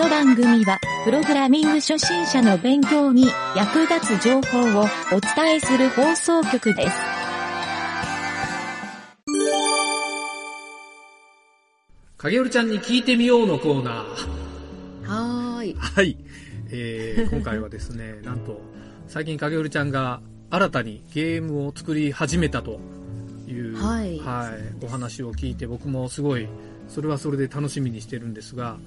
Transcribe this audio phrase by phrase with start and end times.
[0.00, 6.96] の番組は、プログラミング初心者の勉強に役立つ情報をお伝えする放送局です。
[12.16, 15.06] 影るちゃんに聞いてみようのコーナー。
[15.06, 15.74] はーい。
[15.74, 16.16] はい。
[16.70, 18.58] えー、今回はですね、 なんと、
[19.06, 22.80] 最近影るちゃんが新たにゲームを作り始めたと
[23.46, 26.48] いう、はいはい、お話を聞いて僕もすごい、
[26.88, 28.78] それはそれで楽しみにしてるんですが、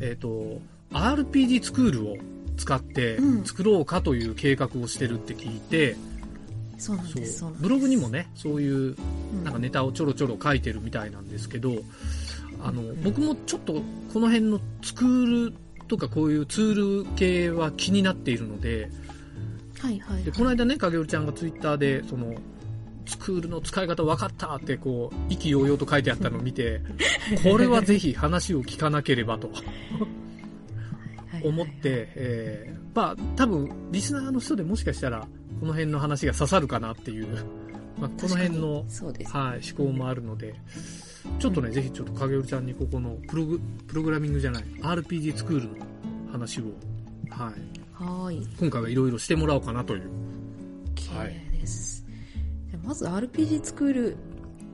[0.00, 0.60] えっ、と、
[0.92, 2.16] RPG スクールを
[2.56, 3.44] 使ってうん。
[3.44, 6.78] 作ろうかという計画をしてるって聞いて、うなん。
[6.78, 7.44] そううなんです。
[7.60, 8.96] ブログにもね、そういう
[9.32, 9.44] うん。
[9.44, 11.72] なんかネタをちょろちょろ書いてるみたいなんですけど、
[12.62, 13.74] あの、僕もちょっと
[14.12, 15.54] この辺のスクール
[15.86, 18.90] とかこういうツール系は気になっているので、
[19.80, 22.34] はいはい、で、この間ね、影織ちゃんがツイッターで、その、
[23.08, 26.80] スクールの使い方分かったってこう、意気揚々と書いてあったのを見て、
[27.42, 29.54] これはぜひ話を聞かなければとは
[31.40, 35.26] い思って、えー、まあ、多分、リスナーの人でもしかしたら、
[35.60, 37.28] この辺の話が刺さるかなっていう、
[37.98, 39.32] まあ、この辺の、そうです。
[39.32, 40.54] はい、思考もあるので、
[41.38, 45.86] ちょっとね、ぜひちょっと影織ちゃんにここのプログ、プログラミングじゃない、RPG スクールの
[46.30, 46.64] 話を、
[47.30, 48.48] はい、はーい。
[48.58, 50.02] 今回はいろいろしてもらおうかなという。
[50.94, 51.48] 綺はい
[52.88, 54.16] まず RPG スクール、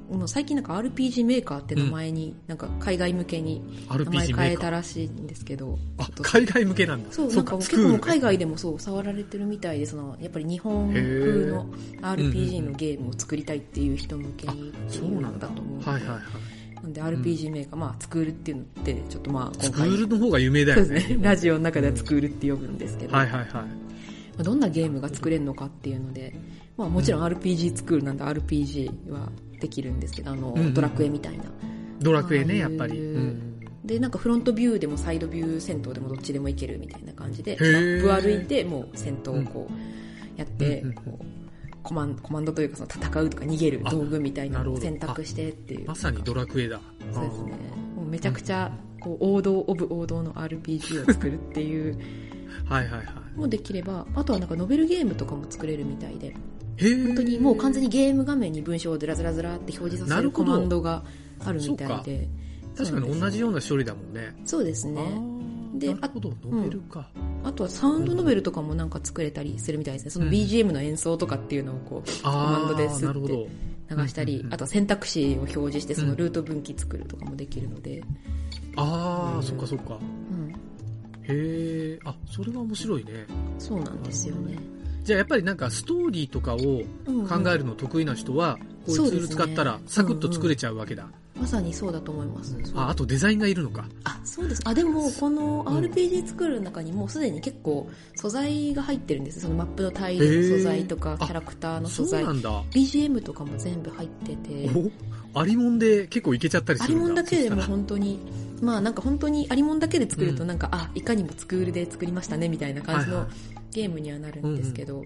[0.08, 4.56] もう最近なんか RPG メーカーって名前に、なんか海外向けに名前変え。
[4.56, 7.12] たらしいんですけど、あちょっ、と海外向けなんだ。
[7.12, 8.20] そう、そうんか、結構海ね。
[8.20, 11.66] 外でもそう、触られてるみたいで、その、やっぱり日本風の
[12.02, 15.48] RPG のゲームを作りたいっていう人向けにそうなんだ。
[15.48, 15.82] だと思う。
[15.82, 16.20] はいはいはい。
[16.84, 21.00] なんで RPG メーカー、まあ、スクールっていうのって、ちょっとまあ、ス今回、クールの方が有名だよね。
[21.00, 21.18] ね。
[21.20, 23.83] ラジオの中ではスクールって呼ぶんですけど、はいはいはい。
[24.36, 26.34] まあどんなゲームが作れるのかっていうので、
[26.76, 31.44] まあもちろん RPG スクールなんで RPG はできるんですけど、あの、うんうんドラクエみたいな。
[32.00, 32.98] ドラクエね、やっぱり。
[32.98, 33.60] うん。
[33.84, 41.24] で、なんかフロントビューでもサイドビュー戦闘でもどっちでもいけるみたいな感じで、マーップ歩いてもう戦闘をこうやって、うんうんこう
[41.84, 45.88] コマンコマンドというかその戦うとか逃げる道具みたいなのを選択してっていう。
[45.88, 46.80] まさにドラクエだ。
[47.12, 47.52] そうですね。
[47.94, 51.98] もうめちゃくちゃこう王道オブ王道の RPG を作るっていう
[52.64, 53.38] はいはいはい。
[53.38, 56.34] もできれば、あとはなんかノベルゲームとかも作れるみたいで。
[56.80, 61.04] 本当にもう完全にゲーム画面に文章をずらずらずらって表示させるコマンドが
[61.44, 62.28] あるみたいで。
[62.76, 64.34] 確かに同じような処理だもんね。
[64.44, 65.00] そうですね。
[65.74, 67.08] でなるほど、ノベルか。
[67.42, 70.10] あとはサウンドノベルとかもなんか作れたりするみたいですね。
[70.10, 73.48] そのうん BGM の演奏とかっていうのをこう、コマンドでああ、スッて。
[73.90, 78.02] 流したりうんうんう、んあとは選択肢を表示してそのルート分岐作るとかもできるので。
[78.76, 79.98] ああ、うんそっかそっか。
[81.28, 81.36] うん。
[81.36, 83.26] へえ、あ、それは面白いね。
[83.58, 84.58] そうなんですよね。
[85.04, 91.08] じゃあやっぱりなんかストーリーとかをうん考えるの得意な人は、こういうツール使ったらサクッと作れちゃうわけだ。
[91.38, 92.56] まさにそうだと思います。
[92.74, 93.86] あ、あとデザインがいるのか。
[94.04, 94.62] あ、そうです。
[94.64, 99.40] あ、でも、このうん RPG 作る中にもうすでに結構素材が入ってるんです。
[99.40, 102.62] そのマップのタイルの素材とか、キャラクターのそう素材な、んだ。
[102.70, 104.70] BGM とかも全部入ってて、
[105.34, 107.06] おありもんで結構いけちゃったりありするんだ。
[107.08, 108.20] もんだけでも本当に、
[108.64, 115.04] まあなんか本当にありもんだけで作るとうんなんか、あ、いかにもスクールで作りましたねみたいな感じのはいはいゲームにはなるんですけど、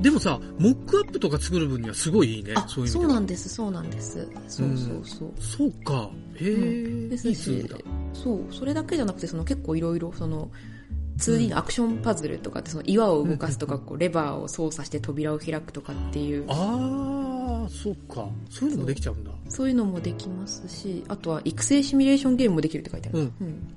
[0.00, 2.54] でもさ、モックアップとか作る分にはすごいいいね。
[2.56, 4.28] あ、そういうそうなんです、そうなんです。
[4.46, 5.32] そうそうそう。
[5.40, 6.08] そうか。
[6.36, 7.68] へえ、うんですし。
[8.12, 10.48] そうそれだけじゃなくてその結構いろいろその
[11.18, 16.44] 2D のアクションパズルとかってその岩を動かすとかこうレバーを操作して扉を開くとかっていう。
[16.48, 18.28] ああ、そうか。
[18.48, 19.30] そういうのもできちゃうんだ。
[19.48, 23.76] そういうのもできますしあとは育成シミュレーションゲームもできるって書いてある、うん。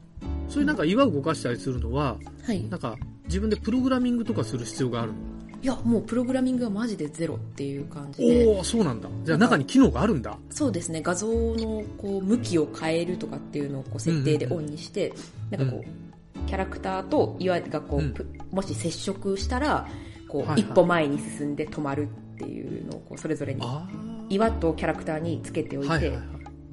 [0.49, 2.63] それなんか岩を動かしたりするのは、はい。
[2.69, 5.17] なんか自分でプログラミングとかする必要があるの？
[5.63, 8.47] いやもうプログラミングはマジでゼロっていう感じで。
[8.47, 9.07] おおそうなんだ。
[9.23, 10.37] じゃあ中に機能があるんだ。
[10.49, 11.01] そうですね。
[11.01, 15.13] 画像のこう向きを変えるとかっていうのをこう設定でオンにして、
[15.51, 16.10] なんかこう
[16.47, 18.13] キャラクターと岩がこう、うん。
[18.13, 19.87] ぷもし接触したら
[20.27, 20.61] こう、はいはい。
[20.61, 23.87] 一歩前に進んで止まるっていうのをこうそれぞれにあ
[24.29, 25.93] 岩とキャラクターにつけておいて、あ。
[25.93, 26.25] はいはいはい。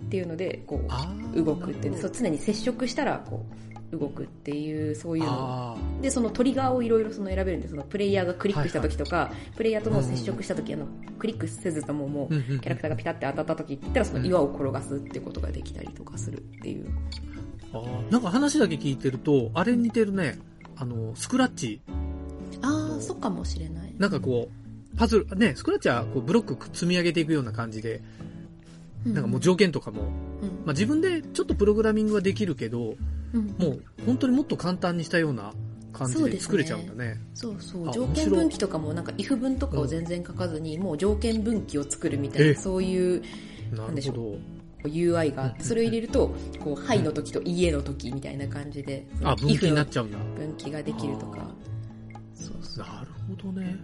[0.06, 1.44] っていうのでこあうー。
[1.44, 3.44] 動くっていうそう常に接触したらこ
[3.92, 5.30] う動くっていうそういうの。
[5.30, 10.86] あでそのトリガーをいろいろその選べるんでそのプレイヤーがクリックした時とか、プレイヤーとの接触した時あの
[11.18, 12.60] クリックせずとももううんうんうん。
[12.60, 16.86] キャラクターがピタって当たった時って言ったらその岩を転がすっていうことができたりとかするっていう。
[16.86, 17.47] あー。
[18.10, 20.38] なんか話だけ聞いてると、あれに似てるね。
[20.76, 21.80] あの、スクラッチ。
[22.62, 23.94] ああそうかもしれない。
[23.98, 24.48] なんかこ
[24.94, 28.00] う、パズル、ね、スクラッチはこうブロック積み上げていくような感じで、
[29.04, 30.08] なんかもう条件とかも、うん。
[30.08, 30.12] ま
[30.68, 32.96] あ、自分でちょっとプログラミングはできるけど、
[33.32, 33.54] うん。
[33.58, 35.52] もう本当にもっと簡単にしたような
[35.92, 37.20] 感じで作れちゃうんだね。
[37.34, 37.88] そうそう。
[37.88, 43.22] あ条件分岐とかもなんか if 文とかを全然書かずに、もう条件分岐を作るみたいえなそういう
[43.72, 44.57] ななんでしょるほど。
[44.84, 50.18] UI があって、うんそれを入れると、こう、はいの時と家の時みたいな感じで、あ、分岐になっゃちゃうんだ。
[50.36, 51.46] 分岐ができるとか。
[52.34, 52.86] そうそう。
[52.86, 53.76] なるほどね。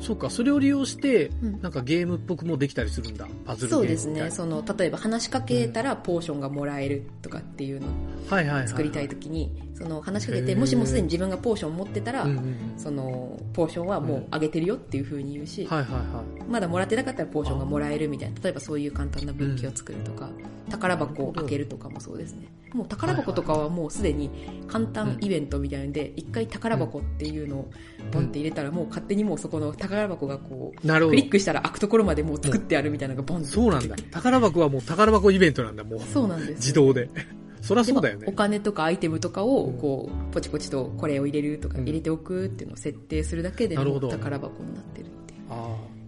[0.00, 3.26] そうか、それを利用して、うんなんかゲームっぽくもできたりするんだ。
[3.44, 4.30] パズルそうですね。
[4.30, 7.90] その、例えば話しかけたらポーションがもらえるとかっていうのを
[8.30, 8.68] はいはいはい。
[8.68, 16.50] 作りたい時に、その話しかけて、もしもすでに自分がポーション持ってたら、うんうんうんその、ポーションはもうあげてるよっていう風に言うし、はいはいはい。
[16.50, 20.30] まだもらってなかったらポーションがもらえるみたいな、例えばそういう簡単な分岐を作るとか、
[20.68, 22.48] 宝箱を開けるとかもそうですね。
[22.74, 24.30] もう宝箱とかはもうすでに
[24.66, 27.70] 簡単イベントみたいなんで、一回宝箱っていうのを
[28.10, 31.30] ポンって入れたら、もう勝手にもうそこの宝箱がこう、なるほどクリッ。
[31.30, 33.96] クしたら開くところまでもう作ってあるみたいなのがボンってそうなんだ。
[34.10, 36.00] 宝箱はもう宝箱イベントなんだ、もう。
[36.00, 36.52] そうなんです。
[36.54, 37.08] 自動で。
[37.60, 38.26] そりゃでそうだよね。
[38.26, 38.36] まあお。
[38.36, 39.78] 金とかアイテムとかをうん。
[39.78, 41.84] こうポチポチとこれを入れるとかうん。
[41.84, 45.40] 入れておくっていうのを設定するだけでも宝箱になってるっていう。
[45.50, 45.98] ああ。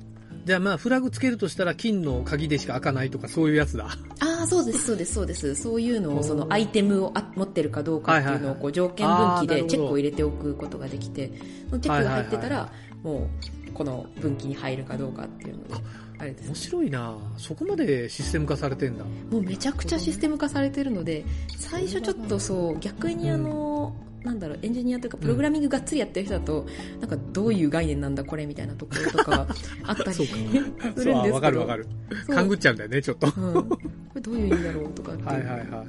[0.45, 3.89] じゃあまあ、フラグつけるとしたら金の鍵でしか開かないとかそういうやつだ。
[4.21, 5.55] ああそうですそうですそうです。
[5.55, 11.31] そういうのをそのアイテムをあ持ってるかどうかっていうのをこう条件分岐でチェックを入れておくことができて
[11.69, 13.29] そのチェックが入ってたはいらも
[13.69, 15.75] うこの分岐に入るかどうかっていうので
[16.21, 19.05] あれです面白いなそこまでシステム化されてんだ。
[19.05, 21.25] もうめちゃくちゃシステム化されてるので、
[21.57, 26.67] 最初ちょっとそう、逆にあの、なんだろう、エンジニアというか、プログラミングがっつりやってる人だと、
[27.01, 29.47] なんかどういう概念なんだこれみたいなところとか
[29.85, 30.91] あったりするんか。
[30.91, 31.33] ですけど。
[31.33, 31.87] わかるわかる。
[32.29, 33.27] 勘ぐっちゃうんだよね、ちょっと。
[33.41, 33.65] うん。
[33.69, 33.79] こ
[34.15, 35.85] れどういう意味だろうとかってはいはいは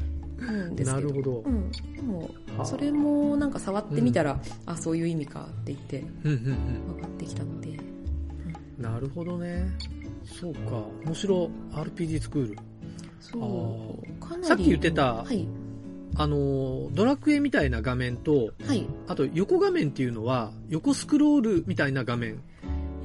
[0.80, 0.84] い。
[0.86, 1.50] なるほどう。
[1.50, 1.72] ん。
[1.96, 2.22] でも
[2.58, 6.40] はあ、それもなんか触ってみたら、あ、そういう意味かって言ってうんうん
[6.96, 7.70] 分かってきたので。
[8.78, 8.84] うん。
[8.84, 9.68] なるほどね。
[10.26, 10.84] そうか。
[11.06, 11.50] 面白。
[11.72, 12.58] RPG スクール。
[13.20, 14.00] そ
[14.42, 14.46] う。
[14.46, 15.48] さっき言ってたはい。
[16.16, 18.86] あの、ドラクエみたいな画面と、はい。
[19.08, 22.42] あと横画面っていうのは、横スクロールみたいな画面。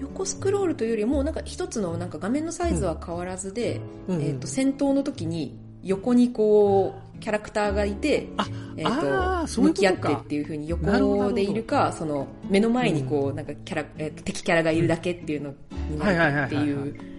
[0.00, 8.46] 横スクロールというよりもなんか一つのなんか画面のサイズは変わらずで、うんうんえー、と戦闘の時に横にこうキャラクターがいて、あ
[8.76, 15.54] えあー、と向き合ってっていう風になるほど横でいるかその目の前にこうなんかキャラ、えーと敵キャラがいるだけっていうの
[15.88, 16.70] になるかってはい。
[16.70, 17.16] う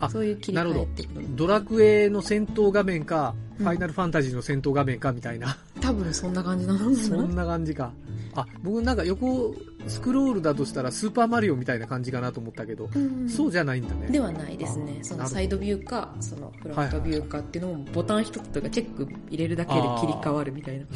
[0.00, 3.64] あそういう切り替えってドラクエの戦闘画面か、うん。
[3.64, 5.56] ファイナルファンタジーの戦闘画面かみたいな。
[5.80, 6.96] 多分そんな感じなのかな。
[6.96, 7.92] そんな感じか。
[8.34, 9.54] あ、僕なんか横
[9.86, 14.08] スクロールだとしたらスーパーマリオみたいな感じかなと思ったけど、うんそうじゃないんだね。
[14.08, 14.98] ではないですね。
[15.00, 20.86] あそのサイドビューか、そのフロントビューかっていうのもボタン一つとかチェック入れるだけで切り替わるみたいな。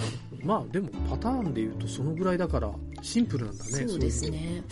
[0.44, 2.70] まあでもパターンで言うとそのぐらいだから
[3.02, 3.70] シンプルなんだね。
[3.70, 4.62] そうですね。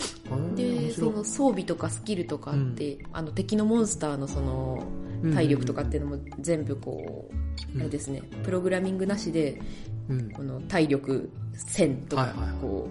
[0.55, 4.83] で、その装備とかスキルとかって、あの敵のモンスターのその
[5.23, 7.31] うん体力とかっていうのも全部こ
[7.75, 9.61] う、あれですね、プログラミングなしで、
[10.09, 10.31] うん。
[10.31, 12.89] この体力1000とか、はいはいはいこ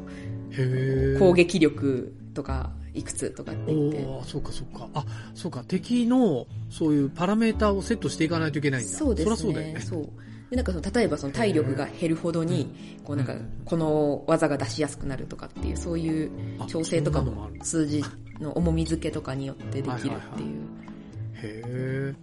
[0.52, 1.20] へう、え。
[1.20, 4.06] 攻撃力とかいくつとかって言って。
[4.26, 4.88] そうかそうか。
[4.94, 5.64] あ、そうか。
[5.68, 8.92] 敵のそういうパラメーターをセットしていかないといけないんだ。
[8.92, 9.36] そうですね。
[9.36, 9.82] そうだよね。
[9.82, 10.10] そう
[10.50, 12.68] でなんかその例えばその体力が減るほどに、
[13.04, 18.04] こうなんかうんこの技が出しやすくなるとかっていうそういうあ調整とかも数字
[18.40, 20.14] の重み付けとかによってできるっていう。
[20.14, 20.76] はいはいはい
[21.44, 22.16] へえ。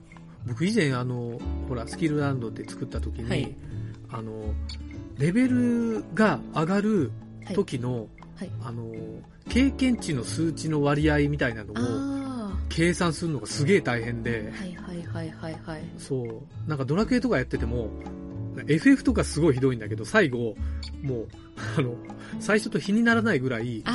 [0.46, 3.54] 僕以前あの、ほら、スキルランドって作った時に、はい
[4.12, 4.54] あの、
[5.18, 7.10] レベルが上がる
[7.44, 7.54] はい。
[7.54, 8.06] 時の、
[8.36, 8.50] はい。
[8.62, 8.88] あの、
[9.48, 14.52] 経験値の数値の割合みたいなのをあ計算するのがすげえ大変で。
[14.54, 15.82] あ、、はいはいはいはいはい。
[15.98, 17.90] そう、なんかドラクエとかやってても、
[18.68, 20.54] FF とかすごいひどいんだけど、最後、
[21.02, 21.28] もう、
[21.78, 21.94] あの、
[22.38, 23.90] 最初と比にならないぐらい、あ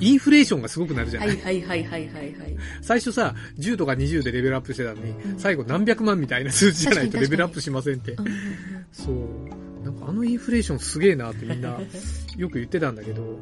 [0.00, 2.56] インフレーションがすごくなるじあ、ゃない、はいはいはいはいはいはい。
[2.82, 8.12] 最初さ、10とか20でレベルアップしてたのに、うん最後何百万みたいな数字じゃないとレベルアップしませんって。
[8.12, 8.34] うんうん
[8.92, 9.84] そう。
[9.84, 11.78] なんかあのインフレーションすげえなってみんな
[12.36, 13.38] よく言ってたんだけど、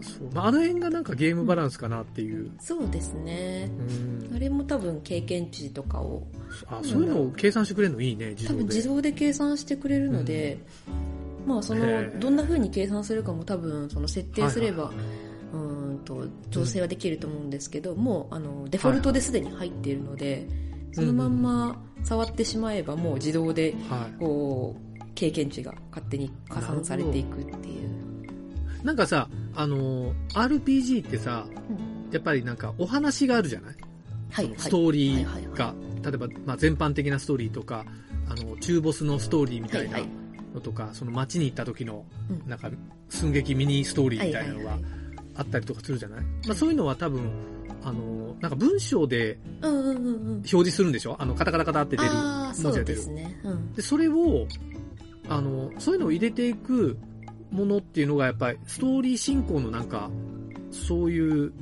[0.00, 0.28] そう。
[0.32, 2.50] まあ、あの辺がなんかゲームバランスかなっていう。
[2.60, 3.70] そうですね。
[4.30, 4.36] うん。
[4.36, 6.26] あれも多分経験値とかを
[6.66, 8.54] あ、そういうのを計算してくれるのいいね、自動で。
[8.54, 10.58] 多分自動で計算してくれるので、
[11.46, 11.84] まあその
[12.18, 14.92] どんな風に計算するかも多分その設定すれば、
[16.00, 20.46] と調整はできると思うんですけど、もうあのデフォルトですでに入っているので、
[20.92, 24.18] そのまんま触ってしまえばもう自動ではい。
[24.18, 28.84] こう経験値が勝手に加算されていくっていう。
[28.84, 32.10] なんかさ、あのー、RPG ってさ、うん。
[32.10, 33.76] やっぱりなんかお話があるじゃない？
[34.30, 34.54] はいはい。
[34.56, 37.84] ストーリーはいはいが、例えば、まあ、全般的なストーリーとか、
[38.28, 40.10] あの、中ボスのストーリーみたいなはいはい。
[40.54, 42.48] のとか、その街に行った時の、うん。
[42.48, 42.70] なんか、
[43.10, 44.99] 寸劇ミニストーリーみたいなのがはいはい
[45.34, 47.30] あったりとかするじゃない、まあ、そういうのは多分、
[47.82, 50.32] あの、なんか文章でうんうんうんうん。
[50.36, 51.16] 表示するんでしょ？
[51.18, 52.84] あの、カタカタカタって出る文字が出る。
[52.84, 53.40] ですね。
[53.44, 53.72] うん。
[53.72, 54.46] で、それを、
[55.28, 56.98] あの、そういうのを入れていく
[57.50, 60.10] ものっていうのが、やっぱり、ストーリー進行のなんか、
[60.70, 61.52] そういう、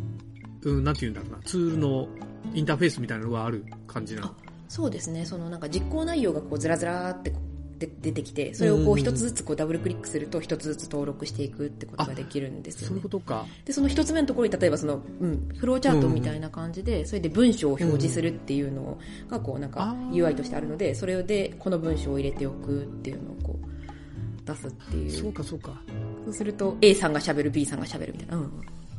[0.62, 2.08] うん、なんて言うんだろうな、ツールの
[2.54, 4.34] インターフェースみたいなのがある感じなの。
[4.68, 7.32] そうですね、そのなんか実行内容がこうずらずらーって
[7.78, 13.08] で出てきて、それをこう一つずつこうダブルクリックすると一つずつ登録していくってことができるんですよねそういうこ。
[13.08, 13.46] とか。
[13.64, 25.10] で、その一つ目のところに例えばその、うん、フローチャートみたいな感じで、それで文章を表示するっていうのがこうなんか UI としてあるので、それでこの文章を入れておくっていうのをこう出すっていう。
[25.10, 25.80] そうか、そうか。
[26.24, 28.36] そうすると A さんが喋る B さんが喋るみたいな。
[28.36, 28.52] うん。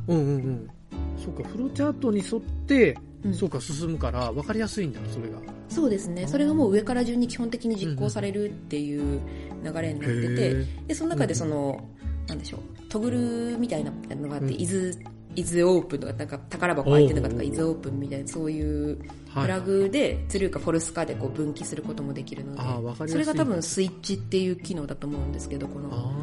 [0.08, 0.70] うんうんうん。
[1.18, 5.40] そうか、フローチャートに沿って、うんそうか、進むから、分かりやすいんだ、それが。
[5.68, 6.28] そうですね。
[6.28, 9.20] それがもう上から順に基本的に実行されるっていう
[9.64, 11.90] 流れになってて、へで、その中でその、
[12.28, 14.98] なんでしょう、トグルみたいなのがあって、うんイズ、
[15.36, 19.00] イズオープンとか、なんか宝箱開いてるのかとか、おうイズオープンみたいな、そういう
[19.30, 26.14] はいフラグで、ツルーかフォルスかでこう分岐することもできるので、それが多分スイッチっていう機能だと思うんですけど、この、あ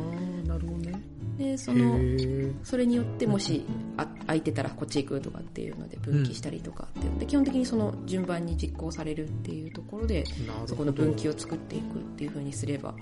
[0.44, 1.00] あ、なるほどね。
[1.38, 2.52] で、そへの、え。
[2.64, 3.64] それによってもし
[3.96, 10.24] あ空いてたらこっち行くとかっていうので分岐したりとかっていうので、基本的にその順番に実行されるっていうところで。
[10.66, 12.94] そこの分岐を作っていくっていう風にすれば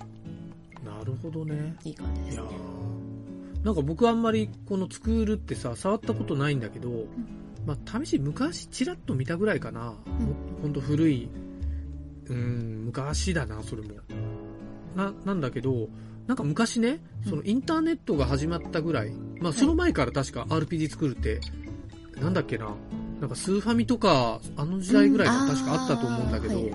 [0.84, 1.74] なるほどね。
[1.84, 2.42] いい感じですね。
[2.42, 7.06] ーなんか僕あんまりこのスクールってさ、触ったことないんだけど、
[7.66, 9.94] まあ試し昔チラッと見たぐらいかな。
[10.62, 11.28] ほんと古い、
[12.26, 13.88] うん、昔だな、それも。
[14.94, 15.88] な、なんだけど、
[16.26, 21.40] なんか昔ね、そのインターネットが始まったぐらい、まあその前から確か RPG 作るって、
[22.20, 22.70] なんだっけな、
[23.20, 26.74] なんかスーファミとか、あの時代ぐらいが確かあったと思うんだけど、うんはい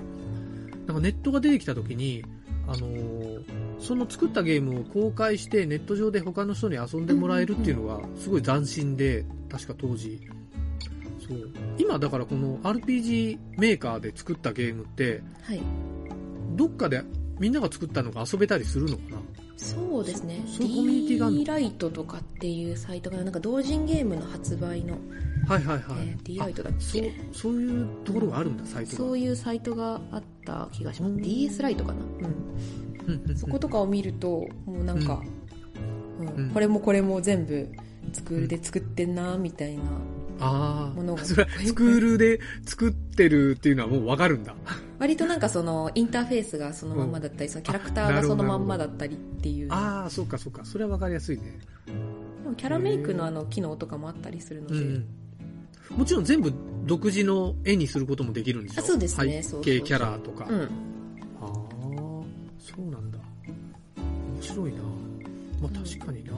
[0.90, 2.26] なんかネットが出てきた時に、
[2.68, 10.20] あのーその作ったゲームを公開してネット上で他の人に遊んでもらえるっていうのがすごい斬新で、確か当時。
[11.26, 11.50] そう。
[11.78, 15.62] 今だからこの RPG メーカーで作ったゲームって、はい。
[16.56, 17.02] どっかで
[17.40, 19.19] みんなが作ったのが遊べたりするのかな
[19.62, 20.42] そうですね。
[20.48, 24.98] そそういうコミュニティがあるの？D ライトとかっていうサイトが、なんか同人ゲームの発売の、
[25.48, 25.84] はいはいはい。
[26.08, 28.98] えー D ライトだっそうけ、そういうところがあるんだ、サイトが。
[28.98, 31.12] そういうサイトがあった気がします。
[31.12, 32.00] うん DS ライトかな？
[33.08, 33.38] うん。
[33.38, 35.22] そことかを見ると、もうなんか、
[36.20, 37.70] うんうんこれもこれも全部、
[38.12, 39.84] スクールで作ってんな、みたいな。
[40.42, 44.56] ああ、ものがそれはスクールで作ってるっていうのはもうわかるんだ。
[45.00, 49.68] 割となんかその、インターフェースがそのまんまだったり、そのキャラクターがそのまんまだったりっていう。
[49.72, 50.66] ああ、そうかそうか。
[50.66, 51.60] それはわかりやすいね。
[52.44, 55.06] でもキャラメイクのあの機能とかもあったりするので、うん
[55.98, 56.54] もちろん全部
[56.86, 58.84] 独自の絵にすることもできるんでしょ？
[58.84, 60.46] あそうですね背景キャラとか。
[60.48, 60.62] うん。
[60.62, 60.66] あ
[61.42, 61.48] あ、
[62.60, 63.18] そうなんだ。
[63.98, 64.80] 面白いな。
[65.64, 66.34] まあ確かにな。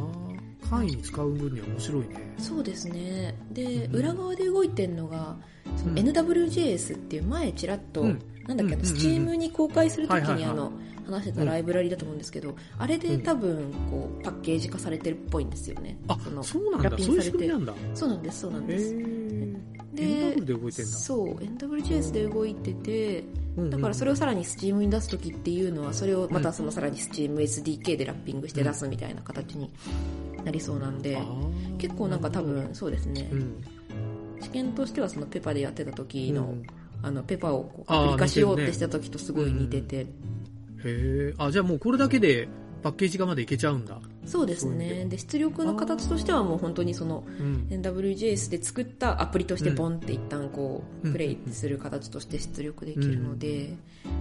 [0.69, 2.33] 簡易に使う分には面白いね。
[2.37, 3.35] そうですね。
[3.51, 5.35] で、うん裏側で動いてるのが、
[5.75, 8.21] そのうん NWJS っていう前ちらっと、うん
[8.55, 10.71] なんだっけ、あの、うんうんうんうんスチームに公開するときにあの、
[11.05, 15.97] 話してたライブラリだと思うんですけど、あれで多分、こう、パッケージ化されてるっぽいんですよね。
[16.07, 16.89] あその、そうなんだ。
[16.89, 17.49] ラッピングされて。
[17.93, 18.93] そうなんです、そうなんへです。
[18.95, 19.55] え。
[19.93, 20.03] で
[20.35, 20.91] NW で動いてんだ。
[20.91, 23.23] そう、NWJS で動いてて、
[23.69, 29.69] だからそれをさらに Steam に出すときっていうのは、それをまたそのさらに Steam SDK でラッピングして出すみたいな形に
[30.45, 31.21] なりそうなんで、
[31.77, 33.63] 結構なんか多分、そうですね、うん。
[34.41, 36.63] 試験としてはそのペパでやってた時の、うん
[37.03, 40.05] あのペパをこうアプリ化しようっ似てした時とすごい似てて、へ
[40.85, 41.33] え。
[41.37, 42.47] あ、じゃあもうこれだけで
[42.83, 43.99] パッケージ化までいけちゃうんだ。
[44.25, 45.05] そうですね。
[45.05, 45.17] で。
[45.17, 47.67] 出力の形としてはもう本当にそのうん。
[47.69, 51.13] NWJS で作ったアプリとしてうんポンって一旦こううん。
[51.13, 53.75] プレイする形として出力できるので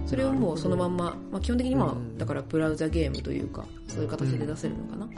[0.05, 2.17] それをもうそのまんま、まあ、基本的にまあうん。
[2.17, 5.09] だからブラウザゲームというかそういう形で出せるのかな、へ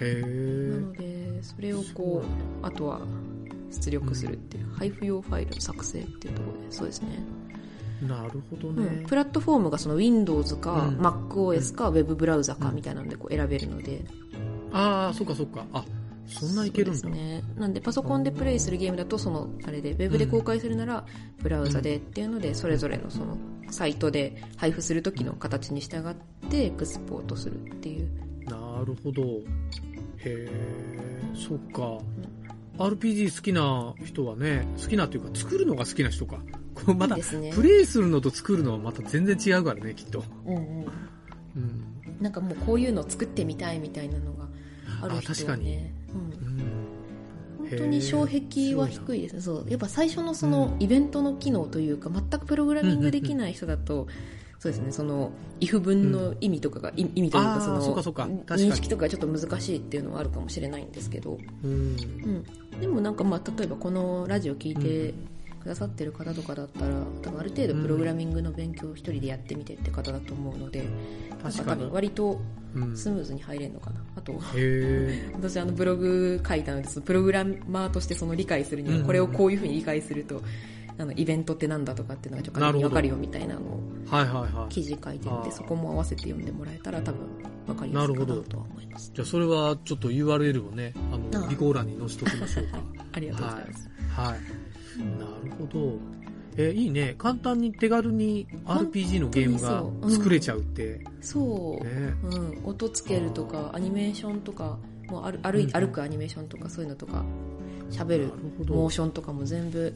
[0.00, 0.76] えな。
[0.80, 2.22] のでそれをこ
[2.62, 3.00] うあとは
[3.72, 7.08] 出力するっていう、配布用ファイルの作成っていうところでそうですね
[8.06, 9.04] なるほどうんね。
[9.06, 14.04] プラットフォームがその Windows か、うん MacOS か Web ブラウザかうんみたいなのでこう選べるので、
[14.72, 15.64] ああ、そっかそっか。
[15.72, 15.84] あ、
[16.26, 17.08] そんないけるんだ。
[17.08, 17.42] ね。
[17.56, 21.04] なんでパソコンでプレイするゲームだとそのあれで Web で公開するなら
[21.42, 23.36] ブラウザでっていうのでそれぞれのその
[23.70, 26.14] サイトで配布する時の形に従っ
[26.50, 28.10] てエクスポートするっていう
[28.46, 29.22] なるほど。
[29.22, 30.50] へえ、
[31.34, 31.98] そっか。
[32.78, 36.38] RPG 好きな人はね、好きなっていうか作るのが好きな人か。
[36.74, 40.24] こうまたねプレイするのと作るのはまた全然違うからね、きっと。
[40.46, 40.86] うんうん
[41.56, 41.84] うん。
[42.20, 44.48] なんかもうこういうの作ってみたいみたいなのが
[45.02, 46.62] あるあ人確かにはね、うんうん
[47.70, 49.40] 本当に障壁は低いですね。
[49.40, 49.66] そう。
[49.68, 54.08] やっぱ最初のそのイベントの機能というか、全くプログラミングできない人だと、
[54.62, 61.96] そうですね、その、if 文の意味とかが、い意味というか、その、認識とかがちょっと難しいっていうのはあるかもしれないんですけど、うん。
[62.72, 62.80] うん。
[62.80, 65.14] でもなんかまあ、例えばこのラジオ聞いて
[65.60, 70.84] くださってる方とかだったら、多分ある程度プログラミングの勉強を一人でやってみてって方だと思うので、
[71.30, 72.40] なんか多確かに分割と
[72.76, 72.96] うん。
[72.96, 74.00] スムーズに入れるのかな。
[74.14, 74.40] あと。
[75.32, 79.06] 私あのブログ書いたのでプログラマーとしてその理解するにはうん。
[79.06, 80.40] これをこういうふうに理解すると
[80.98, 84.68] あのイベントってなんだとかっていうのがちょっと分かるよみたいなのをはいはいはい。
[84.68, 85.44] 記事書いてるんあー。
[85.44, 87.20] でそこも合わせて読んでもらえたら多分
[87.66, 89.10] 分かりやすいかなとは思います。
[89.14, 92.78] じゃあそれはちょっと URL をね、あの、備考欄に載せときましょうか。
[93.12, 95.18] ありがとうございます、はい。
[95.18, 95.98] なるほど。
[96.56, 97.14] えーいいね。
[97.16, 101.02] 簡単に手軽に RPG のゲームが作れちゃうって。
[101.22, 102.14] そう、ね。
[102.24, 107.24] うん、音つけるとかアニメーションとかもう歩歩いうん歩くアニメーションとかそういうのとか
[107.90, 108.32] 喋る
[108.68, 109.94] モーションとかも全部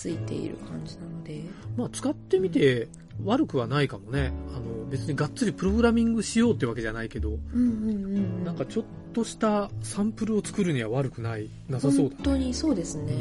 [0.00, 1.42] ついている感じなので。
[1.76, 2.88] まあ使ってみて
[3.22, 4.32] 悪くはないかもね。
[4.56, 8.44] あの、別にがっつりプログラミングしようってわけじゃないけど、うんうんうんうん。
[8.44, 13.12] なんかちょっとしたサンプルを作るには悪くない、なさそうだ本当にそうですね。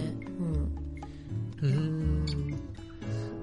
[1.61, 1.69] うん。
[1.69, 2.25] うーん。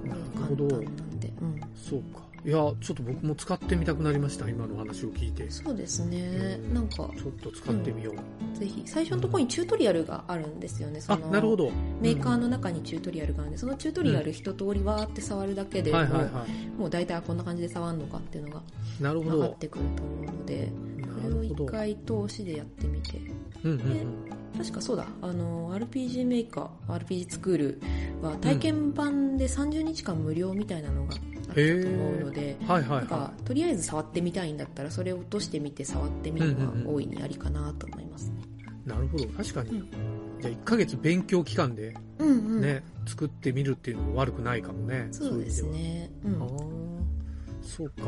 [0.06, 0.66] なるほど。
[0.68, 2.25] なんで、うん、そうか。
[2.46, 5.48] いや、ちょっと僕も使ってみたくなりました、今の話を聞いて。
[5.48, 7.10] ちそうですねうんなんかょっ
[7.42, 8.56] と使ってみよう。
[8.58, 11.72] ぜひ最初のところにチュートリアルがあるんですよねそあ、のなるほど。
[12.00, 16.78] メーカーの中にチュートリアルがあるんでそのチュートリアル一通りわーって触るだけでもう,、はいはいはい。
[16.78, 18.62] もう大体こんな感じで触るのかっていうのが
[19.00, 19.58] なるほど分かっ。
[19.58, 21.42] てくると思うのでなこれを。
[21.42, 23.18] 一回通しでやってみて
[23.64, 24.56] うんうんうん。
[24.56, 27.80] 確かそうだあの RPG メーカー RPG スクール
[28.22, 38.42] は体験版で30日間無料みたいなのがあったと思うので、はいはいなんかはとりあえず触ってみたいんだったらそれを落としてみて触ってみるのが大いにありかなと思いますね。
[38.86, 38.88] い。
[38.88, 39.26] なるほど。
[39.28, 39.70] 確かに。
[39.70, 45.08] うんじゃあ1ヶ月勉強期間でうんうんね、作ってみるっていうのも悪くないかもね。
[45.10, 46.10] そうですね。
[46.24, 46.46] うそういう意味では。
[46.46, 48.02] ああ、そうか。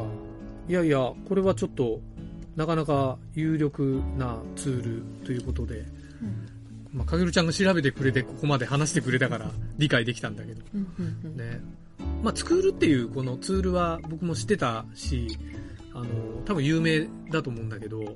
[0.69, 2.01] いやいや、これはちょっと、
[2.57, 5.89] なかなか有力なツールということで、うん
[6.93, 10.63] まあ、かげるちゃんが調べてくれて、ここまで話してくれたから理解できたんだけど。
[10.75, 11.28] うんうんうんね。
[12.23, 15.39] まあ、ツクールっていうこのツールは僕も知ってたし、
[15.95, 16.07] あの、
[16.45, 18.15] 多分有名だと思うんだけど、うんうん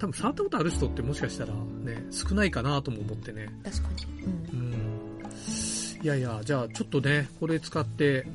[0.00, 3.48] 多分触ったことある人ってもしかしたらね、少ないかなとも思ってね。
[3.62, 4.22] 確かに。
[4.22, 6.02] うんうん。
[6.02, 8.26] いやいや、じゃあちょっとね、これ使って、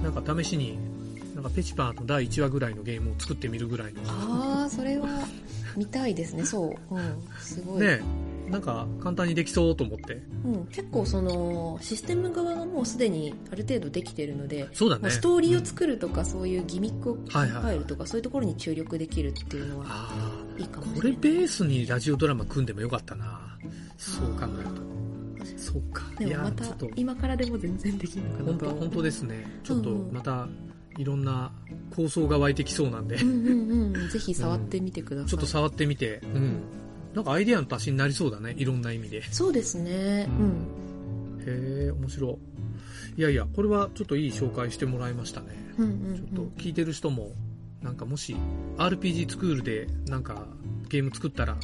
[0.00, 0.78] なんか試しに、
[1.34, 4.02] なんかペチパーの第1話ぐらいのゲームを作ってみるぐらいの。
[4.06, 5.08] ああ、それは
[5.76, 6.44] 見たいですね。
[6.44, 6.94] そう。
[6.94, 7.22] うん。
[7.40, 7.80] すごい。
[7.80, 8.00] ね
[8.50, 10.22] なんか簡単にできそうと思って。
[10.44, 15.02] うん、結構そのシステム側がもうすでにある程度できてるので、そうだね。
[15.02, 21.16] まあストーリーを作るとか、そういうギミックを考はいはいはいえるとか、そういうところに注力できるっていうのはあいいかあ、もしれない。
[21.16, 23.58] これベースにラジオドラマ組んでもよかったな。
[23.96, 24.98] そう考えると。
[25.56, 26.04] そうか。
[26.20, 26.64] いや、でもまた
[26.96, 29.46] 今からでも全然できるのかな本当と本当ですね。
[29.64, 30.48] ちょっとうんうんまた、
[30.96, 31.52] いろんな
[31.94, 33.54] 構想が湧いてきそうなんで、うんう
[33.94, 34.08] んうん。
[34.10, 35.30] ぜひ触ってみてください。
[35.30, 36.60] ちょっと触ってみて、うん。
[37.14, 38.54] なんかアイディアの足しになりそうだね。
[38.56, 39.22] いろんな意味で。
[39.32, 40.28] そうですね。
[40.28, 40.48] ううん
[41.38, 41.40] ん。
[41.40, 42.38] へえ、面白
[43.16, 43.20] い。
[43.20, 45.46] いやいや、これはちょっといい紹介してもらいましたね。
[45.78, 47.32] うんうんちょっと聞いてる人も、
[47.82, 48.36] なんかもし、
[48.76, 50.46] RPG スクールでなんか
[50.88, 51.56] ゲーム作ったら、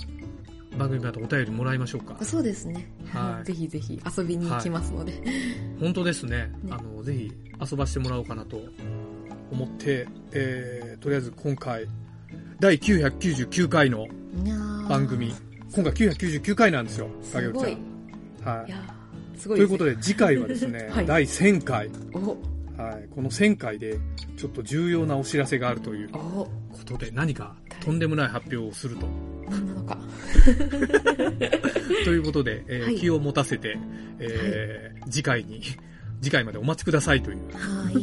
[0.76, 2.26] 番組またお便りもらいましょうかうん。。
[2.26, 2.90] そうですね。
[3.12, 5.22] はいぜひぜひ遊びに行きますので。
[5.78, 6.50] 本当ですね。
[6.62, 7.32] ねあの、ぜひ
[7.70, 8.60] 遊ばしてもらおうかなと
[9.52, 11.86] 思って、えー、とりあえず今回、
[12.58, 14.08] 第999回の
[14.88, 15.32] 番組、
[15.74, 17.72] 今回999回なんですよ、す影ごい。
[17.76, 18.56] ちゃん。
[18.58, 18.74] はいい。
[19.38, 22.36] すごいということで、次回はですね、 はい第1000回、お、
[22.80, 23.98] はい、この1000回で、
[24.36, 26.48] ちょっと重要なお知らせがあるというお、こ
[26.84, 29.06] とで、何かとんでもない発表をすると。
[29.50, 29.98] 何なのか。
[32.04, 33.76] ということで、えーはい気を持たせて、
[34.18, 35.60] えー次回に、
[36.22, 37.94] 次回までお待ちくださいという、はい。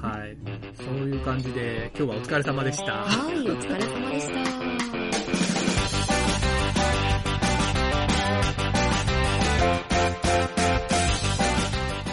[0.00, 0.36] はい、
[0.76, 2.92] そういう感じで、今日はお疲れ様でした。
[2.92, 4.91] はい、お疲れ様でした。